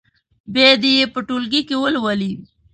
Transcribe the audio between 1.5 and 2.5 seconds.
کې ولولي.